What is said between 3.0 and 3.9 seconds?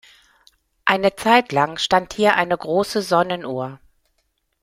Sonnenuhr.